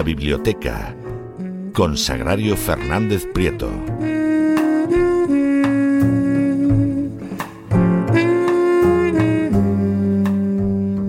[0.00, 0.96] Biblioteca
[1.74, 3.70] con Sagrario Fernández Prieto.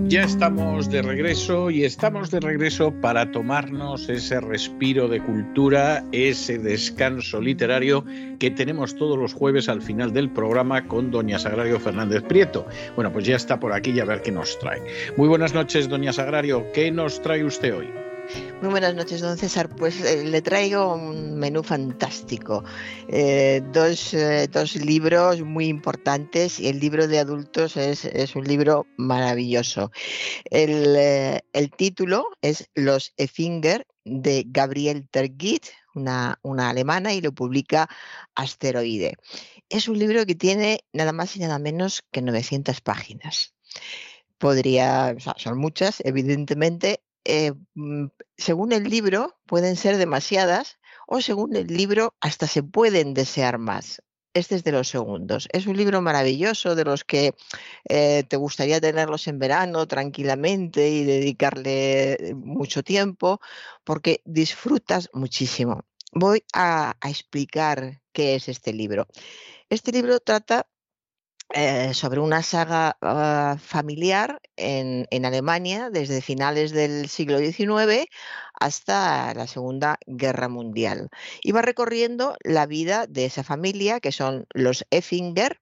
[0.10, 6.58] Ya estamos de regreso y estamos de regreso para tomarnos ese respiro de cultura, ese
[6.58, 8.04] descanso literario
[8.38, 12.68] que tenemos todos los jueves al final del programa con doña Sagrario Fernández Prieto.
[12.96, 14.82] Bueno, pues ya está por aquí y a ver qué nos trae.
[15.16, 16.66] Muy buenas noches, doña Sagrario.
[16.74, 18.12] ¿Qué nos trae usted hoy?
[18.62, 19.70] Muy buenas noches, don César.
[19.76, 22.64] Pues eh, le traigo un menú fantástico.
[23.10, 28.46] Eh, dos, eh, dos, libros muy importantes y el libro de adultos es, es un
[28.46, 29.92] libro maravilloso.
[30.46, 30.96] El,
[31.52, 37.90] el, título es Los Effinger de Gabriel Tergit, una, una alemana, y lo publica
[38.36, 39.16] Asteroide.
[39.70, 43.54] Es un libro que tiene nada más y nada menos que 900 páginas
[44.38, 48.08] podría, o sea, son muchas, evidentemente, eh, mm,
[48.38, 54.02] según el libro, pueden ser demasiadas o según el libro hasta se pueden desear más.
[54.34, 55.48] Este es de los segundos.
[55.52, 57.36] Es un libro maravilloso de los que
[57.88, 63.40] eh, te gustaría tenerlos en verano tranquilamente y dedicarle eh, mucho tiempo
[63.84, 65.81] porque disfrutas muchísimo.
[66.14, 69.08] Voy a, a explicar qué es este libro.
[69.69, 70.68] Este libro trata
[71.50, 78.07] eh, sobre una saga ah, familiar en, Alemania desde finales del siglo XIX
[78.60, 81.10] hasta la Segunda Guerra Mundial.
[81.44, 85.60] Y va recorriendo la vida de esa familia, que son los Effinger,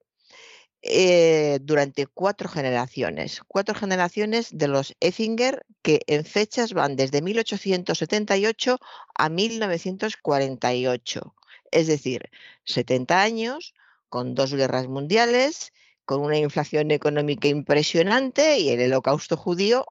[0.84, 3.42] eh, durante cuatro generaciones.
[3.48, 8.80] Cuatro generaciones de los Effinger que en fechas van desde 1878
[9.16, 11.36] a 1948.
[11.72, 12.30] Es decir,
[12.66, 13.74] 70 años
[14.12, 15.72] con dos guerras mundiales,
[16.06, 19.86] con una inflación económica impresionante y el holocausto judío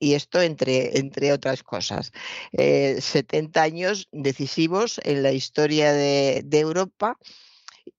[0.00, 2.10] y esto entre, entre otras cosas.
[2.52, 7.18] 70 eh, años decisivos en la historia de, Europa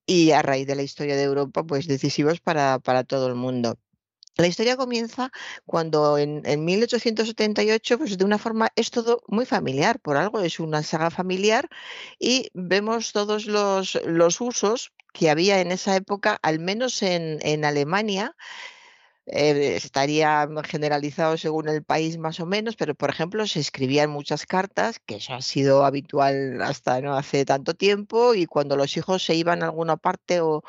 [0.06, 3.78] y a raíz de la historia de Europa, pues decisivos para, para todo el mundo.
[4.36, 5.30] La historia comienza
[5.64, 10.82] cuando en, 1878, pues de una forma es todo muy familiar, por algo es una
[10.82, 11.68] saga familiar
[12.18, 17.64] y vemos todos los, los usos que había en esa época, al menos en, en
[17.64, 18.34] Alemania,
[19.26, 24.44] eh, estaría generalizado según el país más o menos, pero por ejemplo se escribían muchas
[24.44, 29.24] cartas, que eso ha sido habitual hasta no hace tanto tiempo, y cuando los hijos
[29.24, 30.62] se iban a alguna parte o,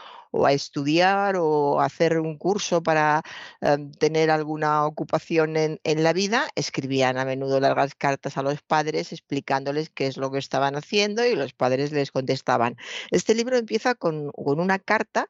[0.45, 3.23] a estudiar o hacer un curso para
[3.61, 9.13] em, tener alguna ocupación en, la vida, escribían a menudo largas cartas a los padres
[9.13, 12.75] explicándoles qué es lo que estaban haciendo y los padres les contestaban.
[13.11, 15.29] Este libro empieza con, con una carta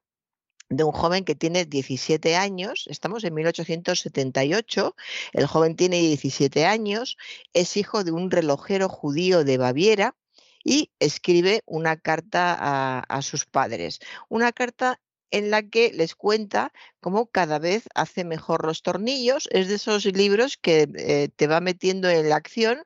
[0.69, 4.95] de un joven que tiene 17 años, estamos en 1878,
[5.33, 7.17] el joven tiene 17 años,
[7.53, 10.15] es hijo de un relojero judío de Baviera
[10.63, 14.99] y escribe una carta a, sus padres, una carta
[15.31, 20.05] en la que les cuenta cómo cada vez hace mejor los tornillos, es de esos
[20.05, 22.83] libros que eh, te va metiendo en la acción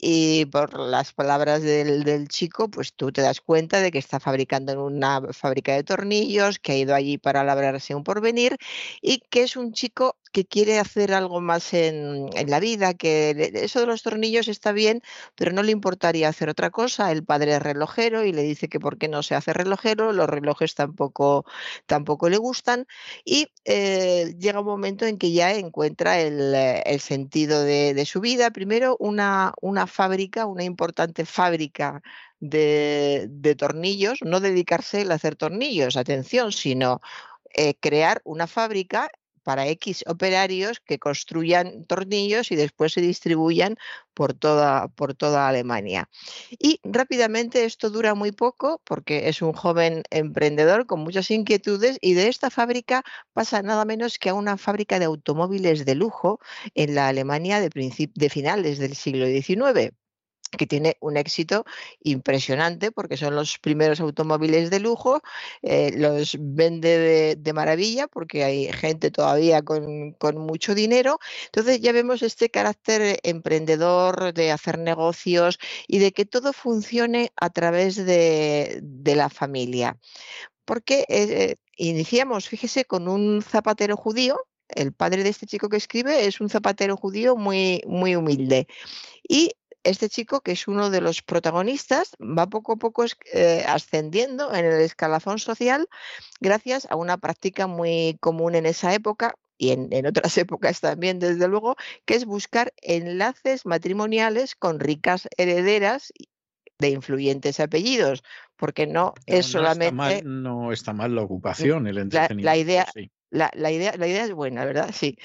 [0.00, 4.72] y por las palabras del, chico, pues tú te das cuenta de que está fabricando
[4.72, 8.56] en una fábrica de tornillos, que ha ido allí para labrarse un porvenir
[9.02, 13.80] y que es un chico que quiere hacer algo más en, la vida, que eso
[13.80, 15.02] de los tornillos está bien,
[15.34, 17.10] pero no le importaría hacer otra cosa.
[17.12, 20.28] El padre es relojero y le dice que por qué no se hace relojero, los
[20.28, 21.44] relojes tampoco,
[21.86, 22.86] tampoco le gustan
[23.24, 28.50] y eh, llega un momento en que ya encuentra el, sentido de, su vida.
[28.50, 32.02] Primero, una, una fábrica, una importante fábrica
[32.40, 37.00] de, de, tornillos, no dedicarse a hacer tornillos, atención, sino
[37.54, 39.10] eh, crear una fábrica
[39.42, 43.76] para X operarios que construyan tornillos y después se distribuyan
[44.14, 46.08] por toda, por toda Alemania.
[46.58, 52.14] Y rápidamente esto dura muy poco porque es un joven emprendedor con muchas inquietudes y
[52.14, 53.02] de esta fábrica
[53.32, 56.40] pasa nada menos que a una fábrica de automóviles de lujo
[56.74, 57.70] en la Alemania de,
[58.14, 59.99] de finales del siglo XIX
[60.56, 61.64] que tiene un éxito
[62.02, 65.22] impresionante porque son los primeros automóviles de lujo,
[65.62, 71.18] eh, los vende de, maravilla porque hay gente todavía con, mucho dinero.
[71.46, 75.58] Entonces ya vemos este carácter emprendedor de hacer negocios
[75.88, 79.98] y de que todo funcione a través de, la familia.
[80.64, 84.38] Porque eh, iniciamos, fíjese, con un zapatero judío,
[84.68, 88.68] el padre de este chico que escribe es un zapatero judío muy, muy humilde.
[89.28, 89.50] Y
[89.84, 94.64] este chico, que es uno de los protagonistas, va poco a poco eh, ascendiendo en
[94.64, 95.88] el escalafón social
[96.40, 101.46] gracias a una práctica muy común en esa época y en, otras épocas también, desde
[101.46, 106.12] luego, que es buscar enlaces matrimoniales con ricas herederas
[106.78, 108.22] de influyentes apellidos,
[108.56, 110.22] porque no es solamente...
[110.24, 112.46] no está mal la ocupación, el entretenimiento.
[112.46, 112.86] La, idea,
[113.30, 114.90] la, idea, la idea es buena, ¿verdad?
[115.00, 115.16] Sí,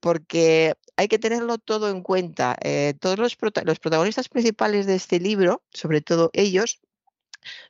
[0.00, 2.56] porque hay que tenerlo todo en cuenta.
[2.62, 6.80] Eh, todos los, los protagonistas principales de este libro, sobre todo ellos,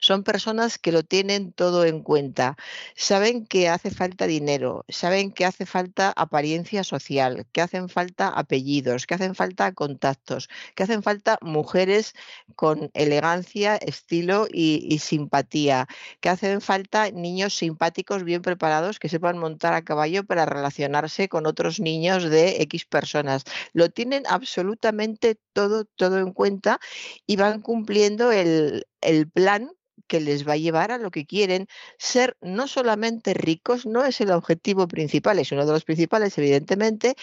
[0.01, 2.57] son personas que lo tienen todo en cuenta.
[2.97, 9.07] Saben que hace falta dinero, saben que hace falta apariencia social, que hacen falta apellidos,
[9.07, 12.15] que hacen falta contactos, que hacen falta mujeres
[12.57, 15.87] con elegancia, estilo y, simpatía,
[16.21, 21.47] que hacen falta niños simpáticos, bien preparados, que sepan montar a caballo para relacionarse con
[21.47, 23.45] otros niños de X personas.
[23.73, 26.81] Lo tienen absolutamente todo, todo en cuenta
[27.27, 29.71] y van cumpliendo el, el plan
[30.07, 31.67] que les va a llevar a lo que quieren.
[31.99, 37.17] Ser no solamente ricos, no es el objetivo principal, es uno de los principales, evidentemente.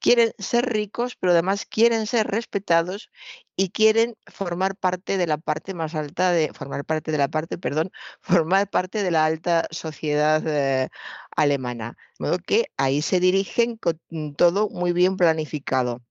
[0.00, 3.10] Quieren ser ricos, pero además quieren ser respetados
[3.56, 7.58] y quieren formar parte de la parte más alta de, formar parte de la parte,
[7.58, 7.90] perdón,
[8.20, 10.88] formar parte de la alta sociedad eh,
[11.36, 11.96] alemana.
[12.18, 14.00] De modo que ahí se dirigen con
[14.36, 16.02] todo muy bien planificado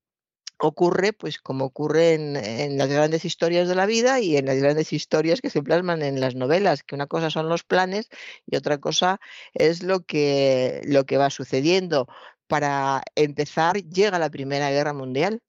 [0.57, 4.93] ocurre pues como ocurre en, las grandes historias de la vida y en las grandes
[4.93, 8.09] historias que se plasman en las novelas, que una cosa son los planes
[8.45, 9.19] y otra cosa
[9.53, 12.07] es lo que, lo que va sucediendo.
[12.47, 15.41] Para empezar, llega la Primera Guerra Mundial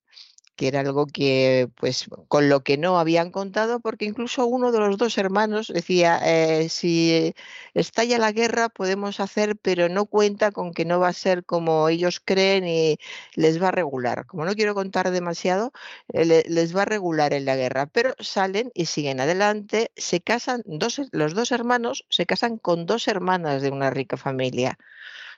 [0.57, 4.79] que era algo que, pues, con lo que no habían contado, porque incluso uno de
[4.79, 7.33] los dos hermanos decía, eh, si
[7.73, 11.89] estalla la guerra podemos hacer, pero no cuenta con que no va a ser como
[11.89, 12.97] ellos creen y
[13.35, 14.25] les va a regular.
[14.25, 15.71] Como no quiero contar demasiado,
[16.13, 20.63] eh, les va a regular en la guerra, pero salen y siguen adelante, se casan,
[20.65, 24.77] dos, los dos hermanos se casan con dos hermanas de una rica familia.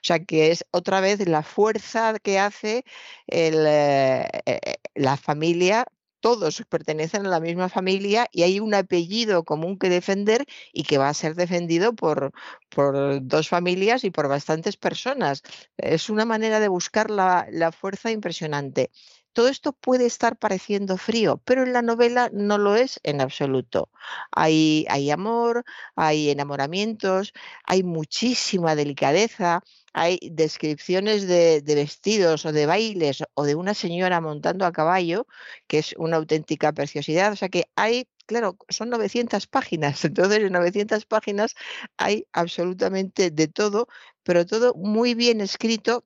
[0.02, 2.84] Sea que es otra vez la fuerza que hace
[3.28, 4.60] eh, eh,
[4.94, 5.86] la familia
[6.20, 10.98] todos pertenecen a la misma familia y hay un apellido común que defender y que
[10.98, 12.32] va a ser defendido por,
[12.68, 15.42] por dos familias y por bastantes personas.
[15.78, 18.90] Es una manera de buscar la, la fuerza impresionante.
[19.32, 23.88] Todo esto puede estar pareciendo frío, pero en la novela no lo es en absoluto.
[24.32, 25.64] Hay, hay amor,
[25.94, 27.32] hay enamoramientos,
[27.64, 34.64] hay muchísima delicadeza, hay descripciones de, vestidos o de bailes o de una señora montando
[34.66, 35.26] a caballo,
[35.66, 37.32] que es una auténtica preciosidad.
[37.32, 41.54] O sea que hay, claro, son 900 páginas, entonces en 900 páginas
[41.96, 43.88] hay absolutamente de todo,
[44.22, 46.04] pero todo muy bien escrito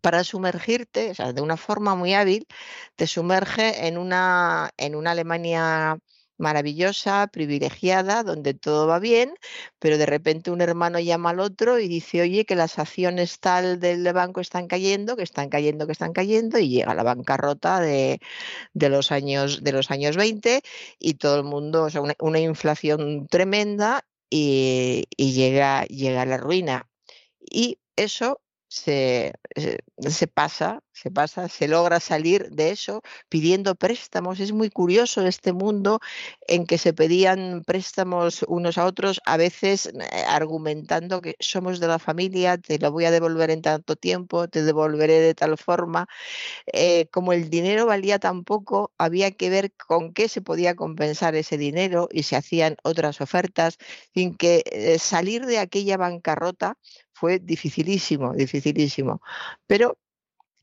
[0.00, 2.46] para sumergirte, o sea, de una forma muy hábil,
[2.96, 5.98] te sumerge en una, en una Alemania
[6.40, 9.34] maravillosa, privilegiada, donde todo va bien,
[9.78, 13.78] pero de repente un hermano llama al otro y dice, oye, que las acciones tal
[13.80, 18.20] del banco están cayendo, que están cayendo, que están cayendo, y llega la bancarrota de,
[18.74, 20.62] los, años, de los años 20
[20.98, 26.88] y todo el mundo, o sea, una, inflación tremenda y, llega, llega la ruina.
[27.40, 28.40] Y eso
[28.70, 29.32] se,
[29.98, 34.38] se, pasa, se pasa, se logra salir de eso pidiendo préstamos.
[34.38, 35.98] Es muy curioso este mundo
[36.46, 41.88] en que se pedían préstamos unos a otros, a veces eh, argumentando que somos de
[41.88, 46.06] la familia, te lo voy a devolver en tanto tiempo, te devolveré de tal forma.
[46.72, 51.34] Eh, como el dinero valía tan poco, había que ver con qué se podía compensar
[51.34, 53.78] ese dinero y se hacían otras ofertas,
[54.14, 56.78] sin que eh, salir de aquella bancarrota
[57.20, 59.20] fue dificilísimo, dificilísimo.
[59.66, 59.98] Pero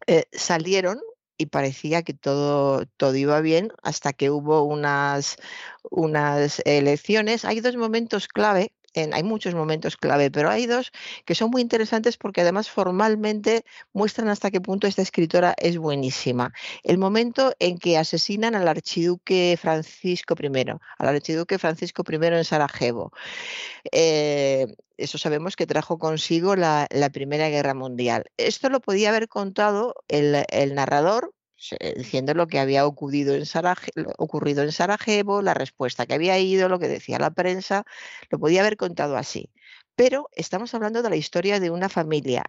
[0.08, 1.00] eh, salieron
[1.38, 5.38] y parecía que todo, todo iba bien hasta que hubo unas,
[5.92, 7.46] unas elecciones.
[7.46, 8.74] Hay dos momentos clave
[9.14, 10.92] hay muchos momentos clave, pero hay dos
[11.26, 13.64] que son muy interesantes porque además formalmente
[13.94, 16.54] muestran hasta qué punto esta escritora es buenísima.
[16.84, 20.48] El momento en que asesinan al archiduque Francisco I,
[20.98, 23.12] al archiduque Francisco I en Sarajevo.
[23.92, 28.26] Eh, eso sabemos que trajo consigo la, Primera Guerra Mundial.
[28.38, 31.34] Esto lo podía haber contado el narrador
[31.96, 36.70] diciendo lo que había ocurrido en, Sarajevo, ocurrido en Sarajevo, la respuesta que había ido,
[36.70, 37.86] lo que decía la prensa,
[38.30, 39.52] lo podía haber contado así.
[39.98, 42.44] Pero estamos hablando de la historia de una familia.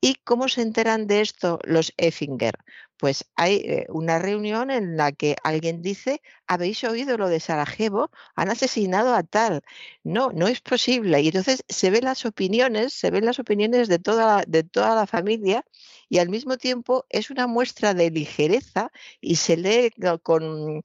[0.00, 2.54] ¿Y cómo se enteran de esto los Effinger?
[2.96, 8.10] Pues hay eh, una reunión en la que alguien dice, ¿habéis oído lo de Sarajevo?
[8.36, 9.62] Han asesinado a tal.
[10.04, 11.20] No, no es posible.
[11.20, 15.08] Y entonces se ven las opiniones, se ven las opiniones de toda, de toda la
[15.08, 15.64] familia
[16.08, 19.90] y al mismo tiempo es una muestra de ligereza y se lee
[20.22, 20.84] con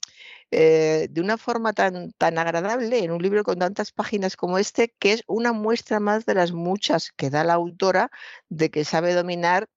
[0.52, 4.94] eh, de una forma tan, tan agradable en un libro con tantas páginas como este,
[5.00, 8.12] que es una muestra más de las muchas que da la autora
[8.50, 9.70] de que sabe dominar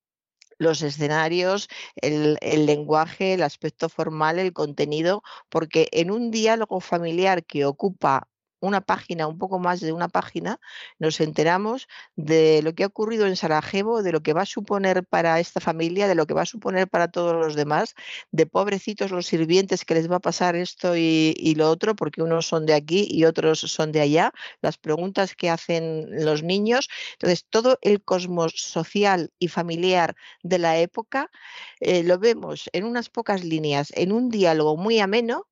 [0.58, 7.44] los escenarios, el, el, lenguaje, el aspecto formal, el contenido, porque en un diálogo familiar
[7.44, 8.28] que ocupa
[8.62, 10.60] una página, un poco más de una página,
[10.98, 15.04] nos enteramos de lo que ha ocurrido en Sarajevo, de lo que va a suponer
[15.04, 17.94] para esta familia, de lo que va a suponer para todos los demás,
[18.30, 22.46] de pobrecitos los sirvientes que les va a pasar esto y, lo otro, porque unos
[22.46, 26.88] son de aquí y otros son de allá, las preguntas que hacen los niños.
[27.14, 31.30] Entonces, todo el cosmos social y familiar de la época
[31.80, 35.46] eh, lo vemos en unas pocas líneas, en un diálogo muy ameno,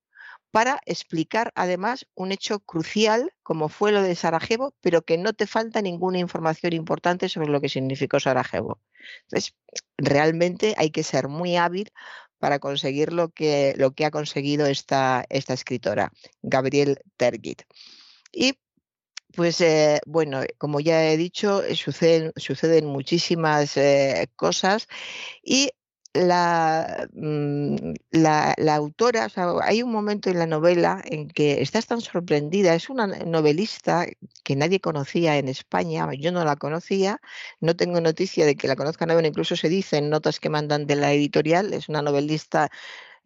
[0.50, 5.46] para explicar además un hecho crucial como fue lo de Sarajevo, pero que no te
[5.46, 8.80] falta ninguna información importante sobre lo que significó Sarajevo.
[9.22, 9.54] Entonces,
[9.96, 11.92] realmente hay que ser muy hábil
[12.38, 16.10] para conseguir lo que, lo que ha conseguido esta, esta escritora,
[16.42, 17.62] Gabriel Tergit.
[18.32, 18.54] Y
[19.34, 24.88] pues eh, bueno, como ya he dicho, suceden, suceden muchísimas eh, cosas
[25.42, 25.70] y
[26.14, 29.28] Mm, la, la, autora,
[29.62, 34.06] hay un momento en la novela en que estás tan sorprendida, es una novelista
[34.42, 37.20] que nadie conocía en España, yo no la conocía,
[37.60, 40.96] no tengo noticia de que la conozcan, incluso se dice en notas que mandan de
[40.96, 42.70] la editorial, es una novelista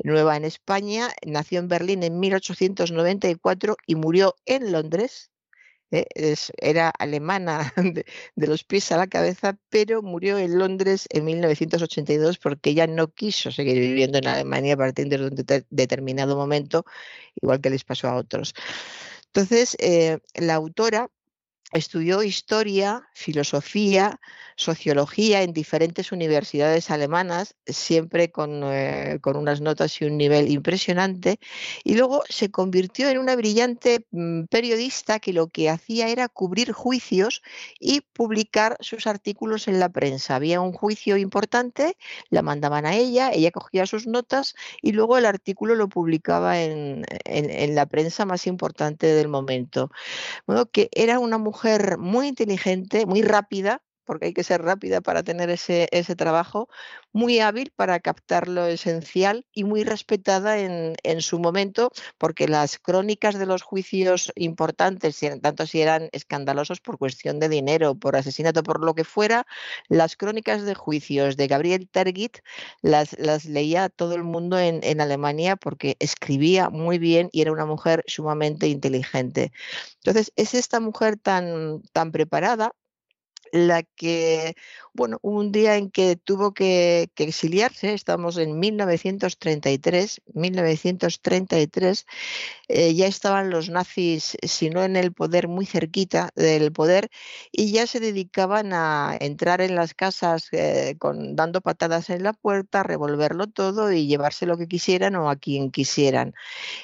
[0.02, 5.30] nueva en España, nació en Berlín en 1894 y murió en Londres
[5.90, 12.38] eh, era alemana de, los pies a la cabeza, pero murió en Londres en 1982
[12.38, 15.34] porque ella no quiso seguir viviendo en Alemania a partir de un
[15.70, 16.84] determinado momento,
[17.40, 18.54] igual que les pasó a otros.
[19.26, 21.10] Entonces, eh, la autora
[21.74, 24.20] Estudió historia, filosofía,
[24.54, 31.40] sociología en diferentes universidades alemanas, siempre con, eh, con, unas notas y un nivel impresionante,
[31.82, 36.70] y luego se convirtió en una brillante mm, periodista que lo que hacía era cubrir
[36.70, 37.42] juicios
[37.80, 40.36] y publicar sus artículos en la prensa.
[40.36, 41.96] Había un juicio importante,
[42.30, 47.04] la mandaban a ella, ella cogía sus notas y luego el artículo lo publicaba en,
[47.24, 49.90] en, la prensa más importante del momento.
[50.46, 51.63] Bueno, que era una mujer
[51.99, 56.68] muy inteligente, muy rápida, porque hay que ser rápida para tener ese, ese trabajo,
[57.12, 62.78] muy hábil para captar lo esencial y muy respetada en, en, su momento, porque las
[62.78, 68.62] crónicas de los juicios importantes, tanto si eran escandalosos por cuestión de dinero, por asesinato,
[68.62, 69.46] por lo que fuera,
[69.88, 72.38] las crónicas de juicios de Gabriel Tergit
[72.82, 77.52] las, las leía todo el mundo en, en Alemania porque escribía muy bien y era
[77.52, 79.52] una mujer sumamente inteligente.
[80.04, 82.75] Entonces, es esta mujer tan, tan preparada
[83.52, 84.56] la que,
[84.92, 92.06] bueno, un día en que tuvo que, exiliarse, estamos en 1933, 1933,
[92.68, 97.10] eh, ya estaban los nazis, si no en el poder, muy cerquita del poder,
[97.52, 102.32] y ya se dedicaban a entrar en las casas eh, con, dando patadas en la
[102.32, 106.34] puerta, revolverlo todo y llevarse lo que quisieran o a quien quisieran.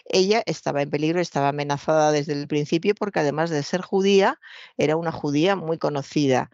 [0.06, 4.38] Ella estaba en peligro, estaba amenazada desde el principio porque además de ser judía,
[4.76, 6.49] era una judía muy conocida.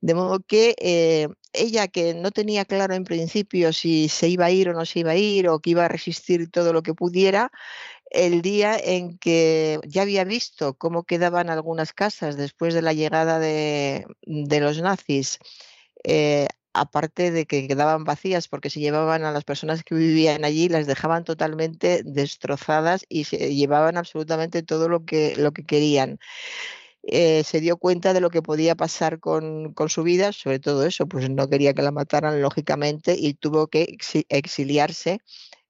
[0.00, 4.50] De modo que eh, ella, que no tenía claro en principio si se iba a
[4.50, 6.94] ir o no se iba a ir, o que iba a resistir todo lo que
[6.94, 7.50] pudiera,
[8.10, 13.38] el día en que ya había visto cómo quedaban algunas casas después de la llegada
[13.38, 15.38] de, de los nazis,
[16.04, 20.68] eh, aparte de que quedaban vacías porque se llevaban a las personas que vivían allí,
[20.68, 26.18] las dejaban totalmente destrozadas y se llevaban absolutamente todo lo que, lo que querían.
[27.06, 30.86] Eh, se dio cuenta de lo que podía pasar con, con, su vida, sobre todo
[30.86, 33.96] eso, pues no quería que la mataran, lógicamente, y tuvo que
[34.28, 35.20] exiliarse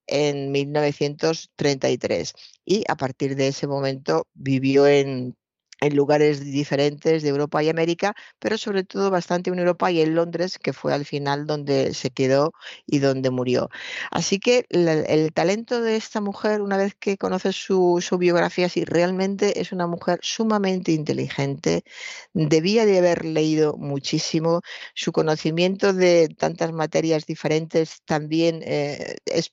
[0.07, 2.35] en 1933.
[2.65, 5.37] Y a partir de ese momento vivió en
[5.81, 10.15] en lugares diferentes de Europa y América, pero sobre todo bastante en Europa y en
[10.15, 12.53] Londres, que fue al final donde se quedó
[12.87, 13.69] y donde murió.
[14.11, 19.61] Así que el, talento de esta mujer, una vez que conoces su, biografía, sí, realmente
[19.61, 21.85] es una mujer sumamente inteligente,
[22.33, 24.61] debía de haber leído muchísimo,
[24.95, 29.53] su conocimiento de tantas materias diferentes también eh, es,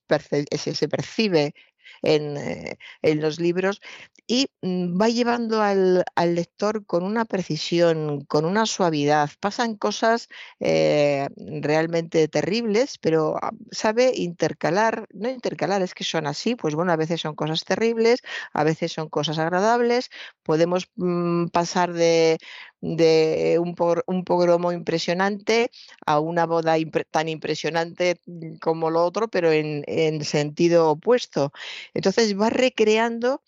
[0.77, 1.53] se percibe
[2.01, 3.81] en, eh, en los libros
[4.27, 9.29] y mm, va llevando al, al, lector con una precisión, con una suavidad.
[9.39, 10.29] Pasan cosas
[10.60, 16.91] eh, realmente terribles, pero ah, sabe intercalar, no intercalar, es que son así, pues bueno,
[16.91, 18.21] a veces son cosas terribles,
[18.53, 20.10] a veces son cosas agradables,
[20.43, 22.38] podemos mmm, pasar de
[22.81, 23.75] de un,
[24.07, 25.69] un pogromo impresionante
[26.05, 26.75] a una boda
[27.12, 31.51] tan impresionante mm, como lo otro, pero en, en sentido opuesto.
[31.93, 33.41] Entonces va recreando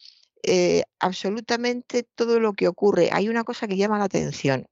[0.44, 3.10] eh, absolutamente todo lo que ocurre.
[3.12, 4.68] Hay una cosa que llama la atención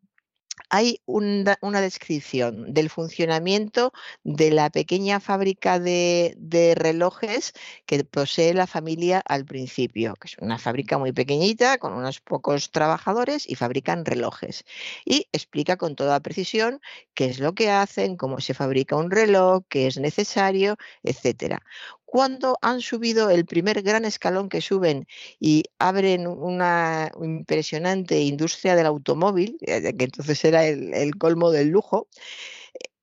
[0.69, 3.91] hay una, descripción del funcionamiento
[4.23, 7.53] de la pequeña fábrica de, de, relojes
[7.85, 12.71] que posee la familia al principio, que es una fábrica muy pequeñita, con unos pocos
[12.71, 14.63] trabajadores y fabrican relojes.
[15.05, 16.79] Y explica con toda precisión
[17.13, 21.61] qué es lo que hacen, cómo se fabrica un reloj, qué es necesario, etcétera
[22.11, 25.07] cuando han subido el primer gran escalón que suben
[25.39, 31.69] y abren una impresionante industria del automóvil, eh, que entonces era el, el colmo del
[31.69, 32.09] lujo,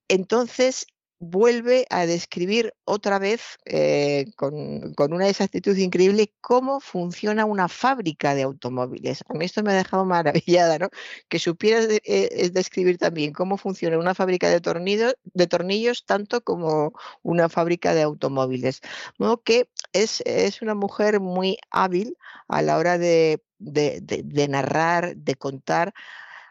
[0.09, 0.89] entonces
[1.21, 8.35] vuelve a describir otra vez eh, con, con, una exactitud increíble cómo funciona una fábrica
[8.35, 9.25] de automóviles.
[9.29, 10.89] A mí esto me ha dejado maravillada, ¿no?
[11.29, 16.43] Que supieras de, eh, describir también cómo funciona una fábrica de tornillos, de tornillos tanto
[16.43, 18.81] como una fábrica de automóviles.
[19.19, 19.43] ¿no?
[19.43, 22.17] Que es, es una mujer muy hábil
[22.49, 25.95] a la hora de, de, de narrar, de contar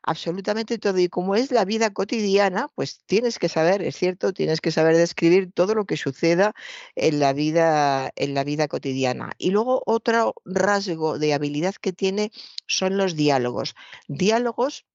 [0.07, 0.97] absolutamente todo.
[0.99, 4.95] Y como es la vida cotidiana, pues tienes que saber, es cierto, tienes que saber
[4.95, 6.53] describir todo lo que suceda
[6.95, 9.31] en la vida, en la vida cotidiana.
[9.37, 12.31] Y luego otro rasgo de habilidad que tiene
[12.67, 13.75] son los diálogos.
[14.07, 14.85] Diálogos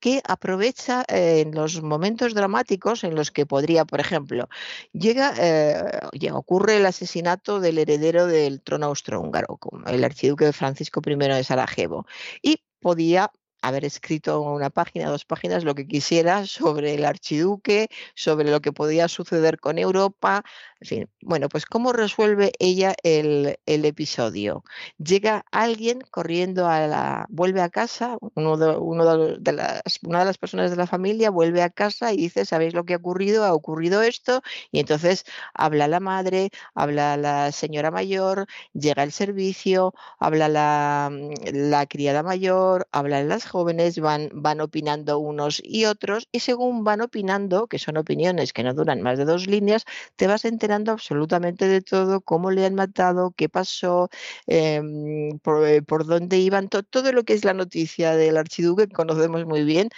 [0.00, 4.48] que aprovecha en los momentos dramáticos en los que podría, por ejemplo,
[4.92, 6.00] llega, eh,
[6.32, 12.06] ocurre el asesinato del heredero del trono austrohúngaro, el archiduque Francisco I de Sarajevo,
[12.42, 13.30] y podía
[13.62, 18.72] haber escrito una página, dos páginas, lo que quisiera sobre el archiduque, sobre lo que
[18.72, 20.44] podía suceder con Europa,
[20.82, 24.64] En fin, bueno, pues ¿cómo resuelve ella el, episodio?
[24.96, 30.38] Llega alguien corriendo a la, vuelve a casa, uno uno de las, una de las
[30.38, 33.44] personas de la familia vuelve a casa y dice, ¿sabéis lo que ha ocurrido?
[33.44, 34.40] Ha ocurrido esto.
[34.72, 41.12] Y entonces habla la madre, habla la señora mayor, llega el servicio, habla la,
[41.52, 47.02] la criada mayor, hablan las jóvenes, van, van opinando unos y otros, y según van
[47.02, 49.84] opinando, que son opiniones que no duran más de dos líneas,
[50.16, 54.08] te vas enterando absolutamente de todo, cómo le han matado, qué pasó,
[54.46, 59.44] em, eh, por, dónde iban, todo lo que es la noticia del archiduque, que conocemos
[59.46, 59.90] muy bien,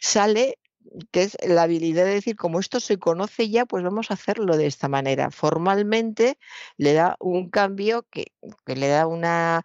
[0.00, 0.58] sale
[1.12, 4.56] que es la habilidad de decir, como esto se conoce ya, pues vamos a hacerlo
[4.56, 5.30] de esta manera.
[5.30, 6.38] Formalmente
[6.78, 8.32] le da un cambio que,
[8.66, 9.62] que le da una,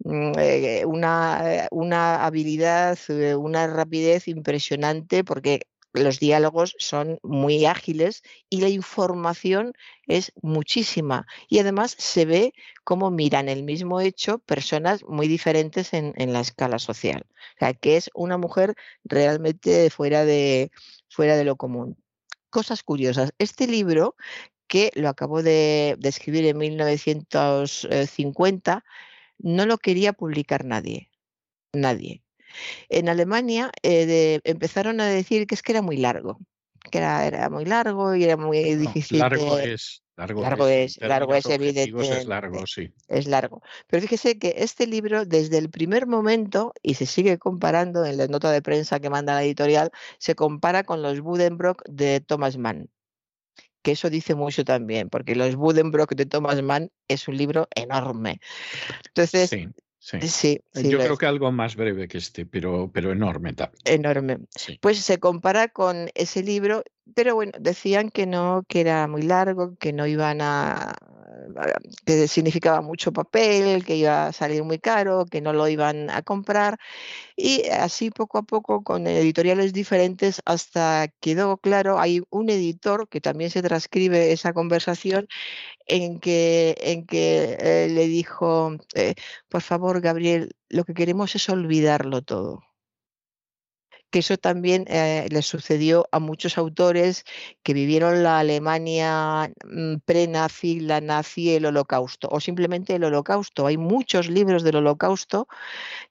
[0.00, 8.22] mm, eh, una, una habilidad, eh, una rapidez impresionante, porque los diálogos son muy ágiles
[8.50, 9.72] y la información
[10.06, 11.26] es muchísima.
[11.48, 12.52] Y además se ve
[12.84, 17.26] cómo miran el mismo hecho personas muy diferentes en, la escala social.
[17.28, 18.74] O sea, que es una mujer
[19.04, 20.70] realmente fuera de,
[21.08, 21.96] fuera de lo común.
[22.50, 23.32] Cosas curiosas.
[23.38, 24.16] Este libro,
[24.66, 28.84] que lo acabo de, de escribir en 1950,
[29.38, 31.10] no lo quería publicar nadie.
[31.72, 32.22] Nadie
[32.88, 36.38] en Alemania eh, empezaron a decir que es que era muy largo,
[36.90, 39.18] que era, era muy largo y era muy difícil.
[39.18, 40.02] largo es.
[40.18, 42.18] Largo, es, largo es evidente.
[42.18, 42.92] Es largo, sí.
[43.06, 43.62] Es largo.
[43.86, 48.26] Pero fíjese que este libro, desde el primer momento, y se sigue comparando en la
[48.26, 52.90] nota de prensa que manda la editorial, se compara con los Budenbrock de Thomas Mann
[53.82, 58.40] que eso dice mucho también, porque los Budenbrock de Thomas Mann es un libro enorme.
[59.06, 59.68] Entonces, Sí.
[60.74, 63.80] Yo creo que algo más breve que este, pero, pero enorme también.
[63.84, 64.38] Enorme.
[64.80, 66.82] Pues se compara con ese libro,
[67.14, 70.94] pero bueno, decían que no, que era muy largo, que no iban a,
[72.04, 76.22] que significaba mucho papel, que iba a salir muy caro, que no lo iban a
[76.22, 76.78] comprar.
[77.36, 83.20] Y así poco a poco, con editoriales diferentes, hasta quedó claro, hay un editor que
[83.20, 85.28] también se transcribe esa conversación
[85.86, 89.14] en que, en que eh, le dijo, eh,
[89.48, 92.67] por favor, Gabriel, lo que queremos es olvidarlo todo
[94.10, 97.24] que eso también eh, le sucedió a muchos autores
[97.62, 103.66] que vivieron la Alemania mm, pre-nazi, la nazi, el holocausto, o simplemente el holocausto.
[103.66, 105.48] Hay muchos libros del holocausto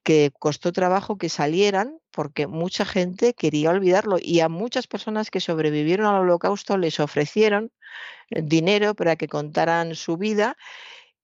[0.03, 5.39] que costó trabajo que salieran porque mucha gente quería olvidarlo y a muchas personas que
[5.39, 7.71] sobrevivieron al holocausto les ofrecieron
[8.29, 10.57] dinero para que contaran su vida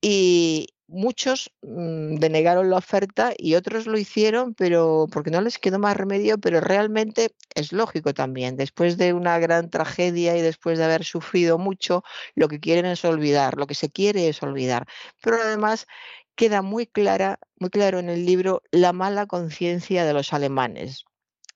[0.02, 5.80] y, muchos mm, denegaron la oferta y otros lo hicieron, pero porque no les quedó
[5.80, 8.58] más remedio, pero realmente es lógico también.
[8.58, 12.04] Después de una gran tragedia y después de haber sufrido mucho,
[12.36, 14.88] lo que quieren es olvidar, lo que se quiere es olvidar.
[15.22, 15.88] Pero además
[16.36, 21.06] queda muy clara, muy claro en el libro la mala conciencia de los alemanes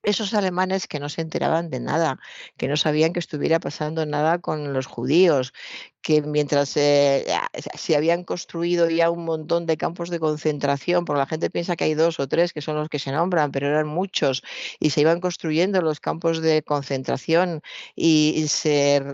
[0.02, 2.18] esos alemanes que no se enteraban de nada,
[2.56, 5.52] que no sabían que estuviera pasando nada con los judíos,
[6.00, 7.26] que mientras eh,
[7.74, 11.84] se habían construido ya un montón de campos de concentración, porque la gente piensa que
[11.84, 14.42] hay dos o tres que son los que se nombran, pero eran muchos,
[14.80, 17.60] y se iban construyendo los campos de concentración
[17.94, 19.04] y, se eh,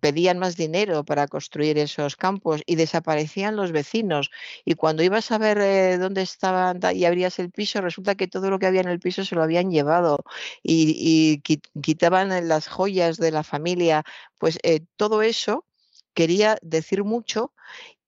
[0.00, 4.30] pedían más dinero para construir esos campos y desaparecían los vecinos.
[4.64, 8.48] Y cuando ibas a ver eh, dónde estaban y abrías el piso, resulta que todo
[8.50, 10.24] lo que había en el piso se lo habían llevado
[10.62, 11.40] y,
[11.82, 14.04] quitaban las joyas de la familia.
[14.38, 14.58] Pues
[14.96, 15.64] todo eso
[16.14, 17.52] quería decir mucho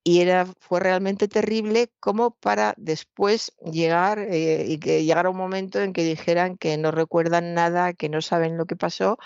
[0.03, 5.81] y era, fue realmente terrible como para después llegar eh, y que llegara un momento
[5.81, 9.19] en que dijeran que no recuerdan nada, que no saben lo que pasó,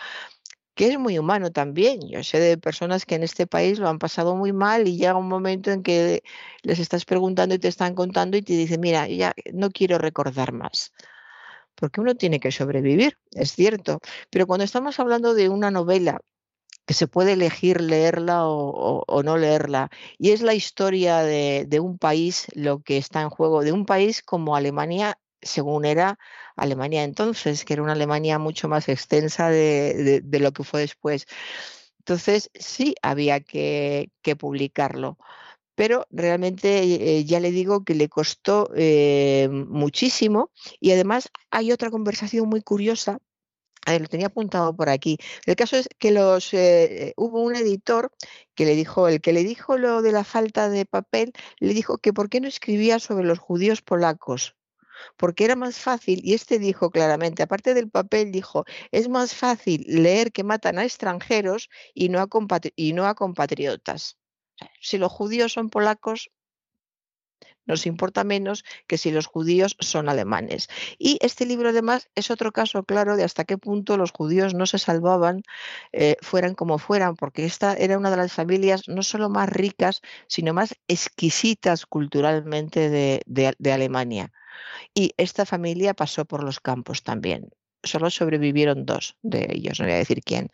[0.74, 2.00] que es muy humano también.
[2.08, 5.16] Yo sé de personas que en este país lo han pasado muy mal y llega
[5.16, 6.22] un momento en que
[6.62, 10.52] les estás preguntando y te están contando y te dicen, mira, ya no quiero recordar
[10.52, 10.92] más.
[11.74, 14.00] Porque uno tiene que sobrevivir, es cierto.
[14.30, 16.20] Pero cuando estamos hablando de una novela
[16.86, 19.90] que se puede elegir leerla o, no leerla.
[20.18, 24.22] Y es la historia de, un país lo que está en juego, de un país
[24.22, 26.18] como Alemania, según era
[26.56, 31.26] Alemania entonces, que era una Alemania mucho más extensa de, lo que fue después.
[31.98, 35.18] Entonces, sí había que, publicarlo
[35.74, 41.90] pero realmente eh, ya le digo que le costó eh, muchísimo y además hay otra
[41.90, 43.18] conversación muy curiosa
[44.00, 45.18] lo tenía apuntado por aquí.
[45.46, 48.12] El caso es que los eh, hubo un editor
[48.54, 51.98] que le dijo, el que le dijo lo de la falta de papel, le dijo
[51.98, 54.56] que por qué no escribía sobre los judíos polacos.
[55.16, 59.84] Porque era más fácil, y este dijo claramente, aparte del papel, dijo, es más fácil
[59.86, 62.28] leer que matan a extranjeros y no a,
[62.76, 64.18] y no a compatriotas.
[64.80, 66.30] Si los judíos son polacos,
[67.66, 70.68] nos importa menos que si los judíos son alemanes.
[70.98, 74.66] Y este libro además es otro caso claro de hasta qué punto los judíos no
[74.66, 75.42] se salvaban,
[75.92, 80.02] eh, fueran como fueran, porque esta era una de las familias no solo más ricas,
[80.26, 84.32] sino más exquisitas culturalmente de Alemania.
[84.94, 87.50] Y esta familia pasó por los campos también
[87.84, 90.50] solo sobrevivieron dos de ellos, no voy a decir quién.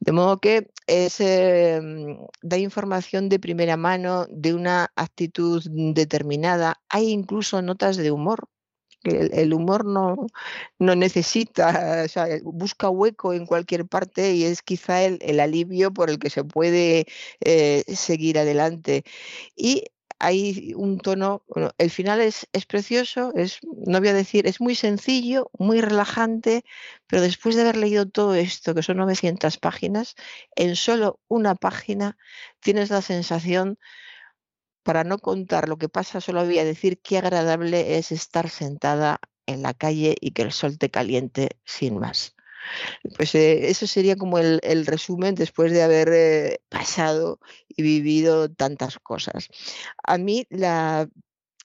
[0.00, 5.62] De modo que es, em, da información de primera mano de una actitud
[5.94, 6.82] determinada.
[6.88, 8.48] Hay incluso notas de humor.
[9.04, 10.14] El, el humor no,
[10.78, 15.92] no necesita, o sea, busca hueco en cualquier parte y es quizá el, el alivio
[15.92, 17.06] por el que se puede
[17.40, 19.04] eh, seguir adelante.
[19.56, 19.86] Y
[20.22, 21.44] hay un tono,
[21.78, 26.64] el final es, es, precioso, es, no voy a decir, es muy sencillo, muy relajante,
[27.08, 30.14] pero después de haber leído todo esto, que son 900 páginas,
[30.54, 32.16] en solo una página
[32.60, 33.78] tienes la sensación,
[34.84, 39.20] para no contar lo que pasa, solo voy a decir qué agradable es estar sentada
[39.46, 42.36] en la calle y que el sol te caliente sin más.
[43.16, 48.98] Pues eh, eso sería como el, resumen después de haber eh, pasado y vivido tantas
[48.98, 49.48] cosas.
[50.02, 51.08] A mí la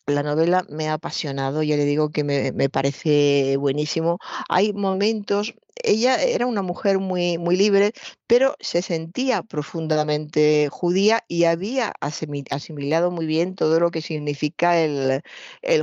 [0.07, 4.19] la novela me ha apasionado, ya le digo que me, parece buenísimo.
[4.47, 7.91] Hay momentos, ella era una mujer muy, muy libre,
[8.25, 15.23] pero se sentía profundamente judía y había asimilado muy bien todo lo que significa el,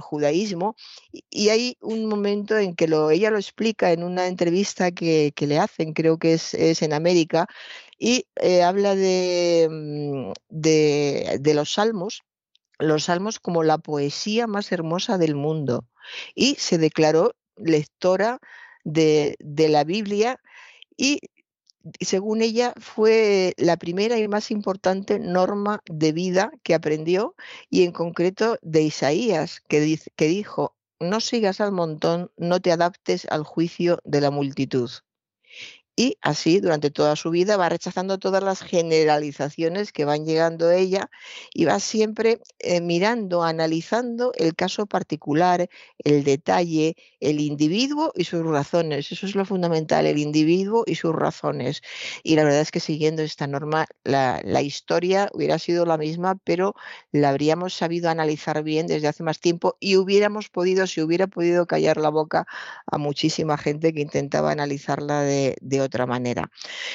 [0.00, 0.74] judaísmo.
[1.30, 5.58] Y, hay un momento en que lo, ella lo explica en una entrevista que, le
[5.58, 7.46] hacen, creo que es, en América,
[7.98, 12.22] y eh, habla mm, de los salmos
[12.78, 15.86] los salmos como la poesía más hermosa del mundo
[16.34, 18.40] y se declaró lectora
[18.84, 20.40] de, la Biblia
[20.96, 21.20] y
[22.00, 27.34] según ella fue la primera y más importante norma de vida que aprendió
[27.70, 33.26] y en concreto de Isaías que, que dijo, no sigas al montón, no te adaptes
[33.30, 34.90] al juicio de la multitud.
[35.96, 41.08] Y así, durante toda su vida, va rechazando todas las generalizaciones que van llegando ella
[41.52, 48.44] y va siempre eh, mirando, analizando el caso particular, el detalle, el individuo y sus
[48.44, 49.12] razones.
[49.12, 51.80] Eso es lo fundamental, el individuo y sus razones.
[52.24, 56.36] Y la verdad es que siguiendo esta norma, la, la historia hubiera sido la misma,
[56.42, 56.74] pero
[57.12, 61.66] la habríamos sabido analizar bien desde hace más tiempo y hubiéramos podido, si hubiera podido
[61.66, 62.46] callar la boca
[62.86, 66.50] a muchísima gente que intentaba analizarla de, de otra manera.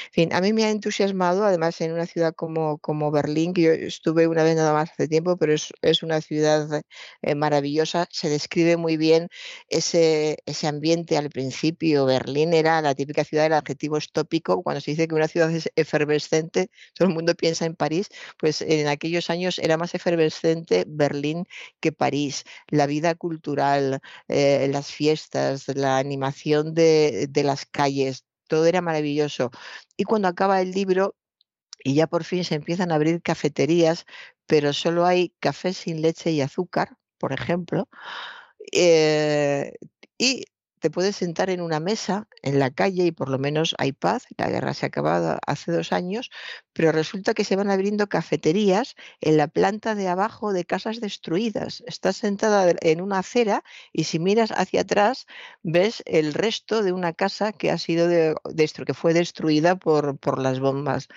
[0.07, 3.61] En fin, a mí me ha entusiasmado, además en una ciudad como, como Berlín, que
[3.61, 6.81] yo estuve una vez nada más hace tiempo, pero es, es una ciudad
[7.21, 9.29] eh, maravillosa, se describe muy bien
[9.69, 12.05] ese, ese ambiente al principio.
[12.05, 15.51] Berlín era la típica ciudad, el adjetivo es tópico, cuando se dice que una ciudad
[15.51, 20.85] es efervescente, todo el mundo piensa en París, pues en aquellos años era más efervescente
[20.87, 21.45] Berlín
[21.79, 22.43] que París.
[22.67, 29.51] La vida cultural, eh, las fiestas, la animación de, de las calles, todo era maravilloso.
[29.97, 31.15] Y cuando acaba el libro
[31.83, 34.05] y ya por fin se empiezan a abrir cafeterías,
[34.47, 37.87] pero solo hay café sin leche y azúcar, por ejemplo,
[38.73, 39.73] eh,
[40.17, 40.45] y
[40.79, 44.25] te puedes sentar en una mesa en la calle y por lo menos hay paz,
[44.37, 46.29] la guerra se ha acabado hace dos años,
[46.73, 51.83] pero resulta que se van abriendo cafeterías en la planta de abajo de casas destruidas.
[51.85, 55.25] Estás sentada en una acera y si miras hacia atrás
[55.63, 61.07] ves el resto de una casa que ha sido que fue destruida por, las bombas.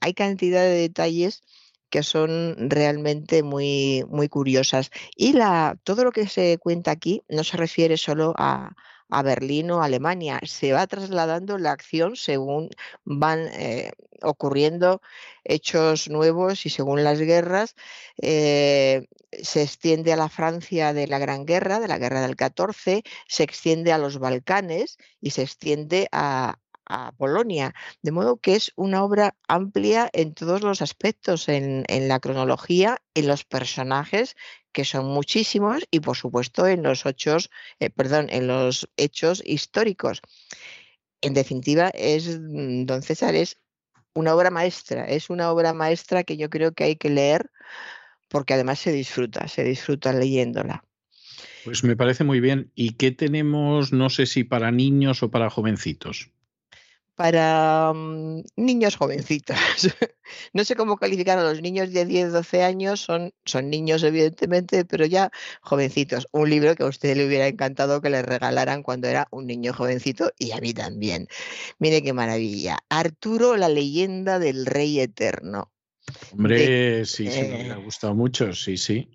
[0.00, 1.42] Hay cantidad de detalles
[1.90, 4.90] que son realmente muy, muy curiosas.
[5.16, 8.74] Y la, todo lo que se cuenta aquí no se refiere solo a,
[9.10, 10.40] a Berlín o Alemania.
[10.44, 12.70] Se va trasladando la acción según
[13.04, 13.92] van eh,
[14.22, 15.00] ocurriendo
[15.44, 17.74] hechos nuevos y según las guerras.
[18.20, 19.06] Eh,
[19.42, 23.42] se extiende a la Francia de la Gran Guerra, de la Guerra del 14, se
[23.42, 27.74] extiende a los Balcanes y se extiende a, a Polonia.
[28.02, 33.28] De modo que es una obra amplia en todos los aspectos, en, la cronología, en
[33.28, 34.36] los personajes,
[34.72, 40.20] que son muchísimos, y por supuesto en los hechos, eh, perdón, en los hechos históricos.
[41.20, 43.58] En definitiva, es, mm, don César, es
[44.14, 47.50] una obra maestra, es una obra maestra que yo creo que hay que leer
[48.28, 50.84] porque además se disfruta, se disfruta leyéndola.
[51.64, 52.70] Pues me parece muy bien.
[52.74, 56.30] ¿Y qué tenemos, no sé si para niños o para jovencitos?
[57.14, 59.56] Para mm, niños jovencitos.
[60.52, 64.84] no sé cómo calificar a los niños de 10, 12 años, son, son niños evidentemente,
[64.84, 66.26] pero ya jovencitos.
[66.32, 69.72] Un libro que a usted le hubiera encantado que le regalaran cuando era un niño
[69.72, 71.28] jovencito y a mí también.
[71.78, 72.78] Mire qué maravilla.
[72.88, 75.70] Arturo, la leyenda del rey eterno.
[76.32, 79.08] Hombre, sí, sí, me ha gustado mucho, sí, sí.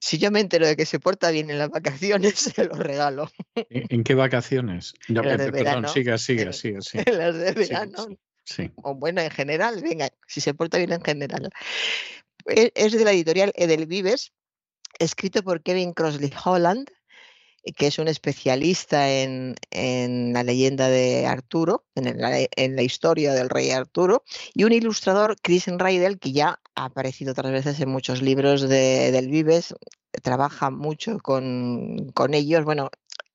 [0.00, 3.30] Si yo me entero de que se porta bien en las vacaciones, se lo regalo.
[3.54, 4.94] ¿En, qué vacaciones?
[5.08, 8.06] No, las de perdón, siga, siga, siga, En las de verano.
[8.44, 11.50] Sí, O bueno, en general, venga, si se porta bien en general.
[12.46, 14.32] Es de la editorial Edelvives,
[14.98, 16.90] escrito por Kevin Crossley Holland,
[17.76, 19.54] que es un especialista en,
[20.32, 26.18] la leyenda de Arturo, en la, historia del rey Arturo, y un ilustrador, Chris Rydell,
[26.18, 29.74] que ya ha aparecido otras veces en muchos libros de, del Vives,
[30.22, 32.90] trabaja mucho con, ellos, bueno,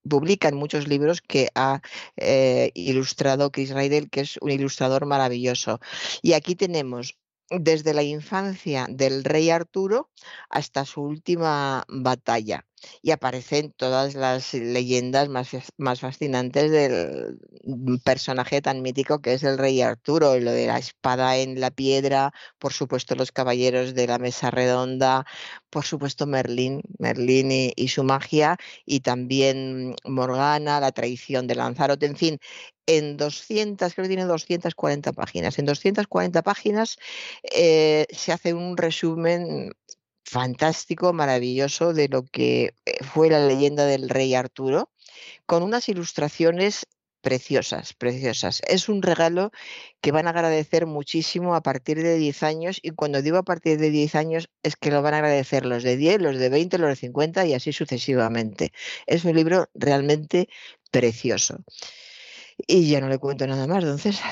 [0.09, 1.81] publica en muchos libros que ha
[2.17, 5.79] eh, ilustrado Chris Rydell, que es un ilustrador maravilloso.
[6.23, 7.17] Y aquí tenemos
[7.49, 10.09] desde la infancia del rey Arturo
[10.49, 12.65] hasta su última batalla
[13.01, 19.43] y aparecen todas las leyendas más, más fascinantes del mm, personaje tan mítico que es
[19.43, 24.07] el rey Arturo, lo de la espada en la piedra, por supuesto los caballeros de
[24.07, 25.25] la mesa redonda,
[25.69, 32.15] por supuesto Merlín, Merlín y, su magia, y también Morgana, la traición de Lanzarote, en
[32.15, 32.39] fin,
[32.87, 35.59] en 200, creo que tiene 240 páginas.
[35.59, 36.97] En 240 páginas
[37.51, 39.73] eh, se hace un resumen
[40.23, 44.91] fantástico, maravilloso de lo que eh, fue la leyenda del rey Arturo,
[45.45, 46.87] con unas ilustraciones
[47.21, 48.61] preciosas, preciosas.
[48.67, 49.51] Es un regalo
[49.99, 53.79] que van a agradecer muchísimo a partir de 10 años y cuando digo a partir
[53.79, 56.77] de 10 años es que lo van a agradecer los de 10, los de 20,
[56.77, 58.73] los de 50 y así sucesivamente.
[59.07, 60.49] Es un libro realmente
[60.91, 61.63] precioso.
[62.67, 64.31] Y ya no le cuento nada más, César.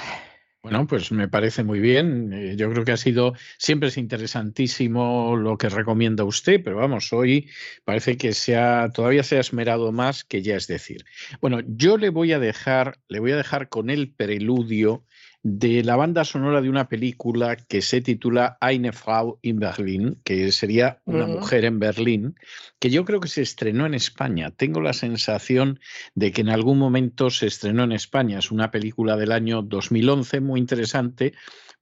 [0.64, 2.32] Bueno, pues me parece muy bien.
[2.32, 7.12] Eh, yo creo que ha sido, siempre es interesantísimo lo que recomienda usted, pero vamos,
[7.12, 7.50] hoy
[7.84, 11.04] parece que se ha, todavía se ha esmerado más que ya es decir.
[11.42, 15.04] Bueno, yo le voy a dejar, le voy a dejar con el preludio
[15.43, 20.53] de la banda sonora de una película que se titula Eine Frau in Berlin, que
[20.53, 22.36] sería una mujer en Berlín,
[22.79, 24.51] que yo creo que se estrenó en España.
[24.51, 25.82] Tengo la sensación
[26.15, 28.39] de que en algún momento se estrenó en España.
[28.39, 31.34] Es una película del año 2011 muy interesante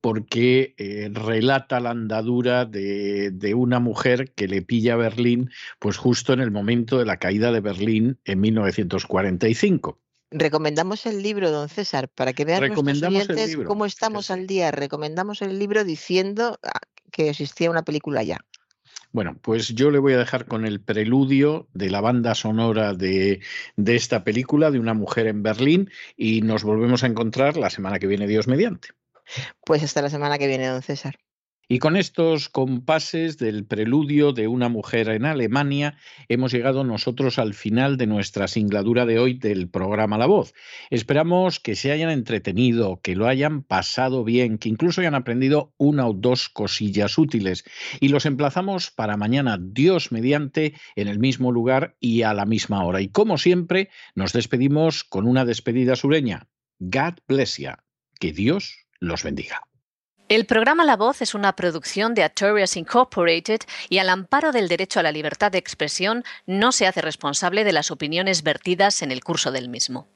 [0.01, 5.97] porque eh, relata la andadura de, de, una mujer que le pilla a Berlín, pues
[5.97, 9.99] justo en el momento de la caída de Berlín en 1945.
[10.31, 14.71] Recomendamos el libro, don César, para que vean nuestros oyentes cómo estamos al día.
[14.71, 16.79] Recomendamos el libro diciendo ah,
[17.11, 18.39] que existía una película ya.
[19.11, 23.41] Bueno, pues yo le voy a dejar con el preludio de la banda sonora de,
[23.75, 27.99] de, esta película, de una mujer en Berlín, y nos volvemos a encontrar la semana
[27.99, 28.89] que viene, Dios mediante.
[29.65, 31.19] Pues hasta la semana que viene, don César.
[31.71, 35.95] Y con estos compases del preludio de una mujer en Alemania,
[36.27, 40.53] hemos llegado nosotros al final de nuestra singladura de hoy del programa La Voz.
[40.89, 46.09] Esperamos que se hayan entretenido, que lo hayan pasado bien, que incluso hayan aprendido una
[46.09, 47.63] o dos cosillas útiles.
[48.01, 52.83] Y los emplazamos para mañana, Dios mediante, en el mismo lugar y a la misma
[52.83, 52.99] hora.
[52.99, 56.49] Y como siempre, nos despedimos con una despedida sureña.
[56.79, 57.71] God bless you.
[58.19, 59.70] Que Dios los bendiga.
[60.31, 65.01] El programa La Voz es una producción de Artorias Incorporated y al amparo del derecho
[65.01, 69.25] a la libertad de expresión no se hace responsable de las opiniones vertidas en el
[69.25, 70.07] curso del mismo.